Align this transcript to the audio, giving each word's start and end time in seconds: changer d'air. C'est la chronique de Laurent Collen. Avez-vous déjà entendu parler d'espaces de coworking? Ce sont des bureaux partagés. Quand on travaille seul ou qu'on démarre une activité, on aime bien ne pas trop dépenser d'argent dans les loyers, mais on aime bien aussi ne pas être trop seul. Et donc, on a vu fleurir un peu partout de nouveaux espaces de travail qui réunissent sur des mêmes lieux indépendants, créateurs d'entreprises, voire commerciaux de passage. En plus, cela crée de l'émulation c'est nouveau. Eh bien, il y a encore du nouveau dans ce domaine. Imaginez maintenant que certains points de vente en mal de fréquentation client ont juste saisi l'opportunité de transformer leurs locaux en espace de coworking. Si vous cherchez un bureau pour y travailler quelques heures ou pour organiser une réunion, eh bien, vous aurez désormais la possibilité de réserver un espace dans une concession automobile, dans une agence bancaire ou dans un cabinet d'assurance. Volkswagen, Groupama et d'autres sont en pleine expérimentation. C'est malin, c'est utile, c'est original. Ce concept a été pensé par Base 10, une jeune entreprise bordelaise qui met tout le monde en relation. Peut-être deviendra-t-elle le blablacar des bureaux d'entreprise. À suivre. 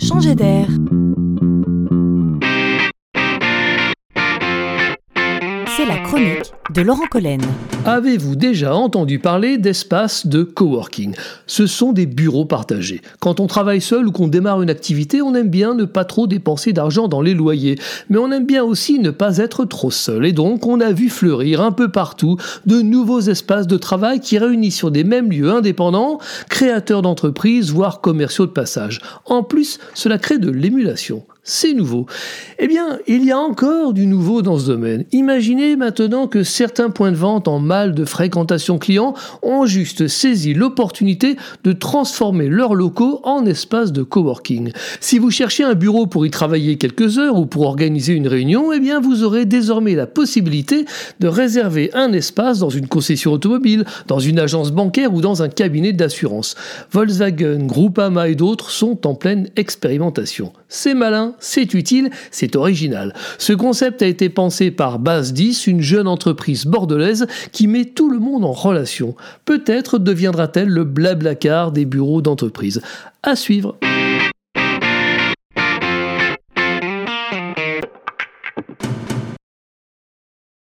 changer 0.00 0.34
d'air. 0.34 0.68
C'est 5.76 5.86
la 5.86 5.98
chronique 5.98 6.52
de 6.74 6.82
Laurent 6.82 7.06
Collen. 7.10 7.40
Avez-vous 7.84 8.34
déjà 8.34 8.74
entendu 8.74 9.18
parler 9.18 9.56
d'espaces 9.56 10.26
de 10.26 10.42
coworking? 10.42 11.14
Ce 11.46 11.66
sont 11.66 11.92
des 11.92 12.06
bureaux 12.06 12.44
partagés. 12.44 13.02
Quand 13.20 13.40
on 13.40 13.46
travaille 13.46 13.80
seul 13.80 14.08
ou 14.08 14.12
qu'on 14.12 14.28
démarre 14.28 14.62
une 14.62 14.70
activité, 14.70 15.22
on 15.22 15.34
aime 15.34 15.48
bien 15.48 15.74
ne 15.74 15.84
pas 15.84 16.04
trop 16.04 16.26
dépenser 16.26 16.72
d'argent 16.72 17.08
dans 17.08 17.22
les 17.22 17.34
loyers, 17.34 17.78
mais 18.08 18.18
on 18.18 18.32
aime 18.32 18.46
bien 18.46 18.64
aussi 18.64 18.98
ne 18.98 19.10
pas 19.10 19.38
être 19.38 19.64
trop 19.64 19.90
seul. 19.90 20.26
Et 20.26 20.32
donc, 20.32 20.66
on 20.66 20.80
a 20.80 20.92
vu 20.92 21.08
fleurir 21.08 21.60
un 21.60 21.72
peu 21.72 21.90
partout 21.90 22.36
de 22.66 22.80
nouveaux 22.80 23.20
espaces 23.20 23.66
de 23.66 23.76
travail 23.76 24.20
qui 24.20 24.38
réunissent 24.38 24.76
sur 24.76 24.90
des 24.90 25.04
mêmes 25.04 25.30
lieux 25.30 25.50
indépendants, 25.50 26.18
créateurs 26.48 27.02
d'entreprises, 27.02 27.70
voire 27.72 28.00
commerciaux 28.00 28.46
de 28.46 28.52
passage. 28.52 29.00
En 29.26 29.42
plus, 29.42 29.78
cela 29.94 30.18
crée 30.18 30.38
de 30.38 30.50
l'émulation 30.50 31.24
c'est 31.42 31.72
nouveau. 31.72 32.06
Eh 32.58 32.68
bien, 32.68 32.98
il 33.06 33.24
y 33.24 33.32
a 33.32 33.38
encore 33.38 33.92
du 33.92 34.06
nouveau 34.06 34.42
dans 34.42 34.58
ce 34.58 34.66
domaine. 34.66 35.04
Imaginez 35.12 35.74
maintenant 35.76 36.26
que 36.26 36.42
certains 36.42 36.90
points 36.90 37.12
de 37.12 37.16
vente 37.16 37.48
en 37.48 37.58
mal 37.58 37.94
de 37.94 38.04
fréquentation 38.04 38.78
client 38.78 39.14
ont 39.42 39.64
juste 39.64 40.06
saisi 40.06 40.54
l'opportunité 40.54 41.36
de 41.64 41.72
transformer 41.72 42.48
leurs 42.48 42.74
locaux 42.74 43.20
en 43.24 43.46
espace 43.46 43.92
de 43.92 44.02
coworking. 44.02 44.72
Si 45.00 45.18
vous 45.18 45.30
cherchez 45.30 45.64
un 45.64 45.74
bureau 45.74 46.06
pour 46.06 46.26
y 46.26 46.30
travailler 46.30 46.76
quelques 46.76 47.18
heures 47.18 47.36
ou 47.36 47.46
pour 47.46 47.62
organiser 47.62 48.12
une 48.12 48.28
réunion, 48.28 48.72
eh 48.72 48.80
bien, 48.80 49.00
vous 49.00 49.24
aurez 49.24 49.46
désormais 49.46 49.94
la 49.94 50.06
possibilité 50.06 50.84
de 51.20 51.28
réserver 51.28 51.90
un 51.94 52.12
espace 52.12 52.58
dans 52.58 52.70
une 52.70 52.86
concession 52.86 53.32
automobile, 53.32 53.84
dans 54.06 54.18
une 54.18 54.38
agence 54.38 54.72
bancaire 54.72 55.14
ou 55.14 55.20
dans 55.20 55.42
un 55.42 55.48
cabinet 55.48 55.92
d'assurance. 55.92 56.54
Volkswagen, 56.92 57.66
Groupama 57.66 58.28
et 58.28 58.34
d'autres 58.34 58.70
sont 58.70 59.06
en 59.06 59.14
pleine 59.14 59.48
expérimentation. 59.56 60.52
C'est 60.68 60.94
malin, 60.94 61.29
c'est 61.38 61.74
utile, 61.74 62.10
c'est 62.30 62.56
original. 62.56 63.14
Ce 63.38 63.52
concept 63.52 64.02
a 64.02 64.06
été 64.06 64.28
pensé 64.28 64.70
par 64.70 64.98
Base 64.98 65.32
10, 65.32 65.66
une 65.66 65.80
jeune 65.80 66.08
entreprise 66.08 66.66
bordelaise 66.66 67.26
qui 67.52 67.66
met 67.66 67.84
tout 67.84 68.10
le 68.10 68.18
monde 68.18 68.44
en 68.44 68.52
relation. 68.52 69.14
Peut-être 69.44 69.98
deviendra-t-elle 69.98 70.68
le 70.68 70.84
blablacar 70.84 71.72
des 71.72 71.84
bureaux 71.84 72.22
d'entreprise. 72.22 72.82
À 73.22 73.36
suivre. 73.36 73.76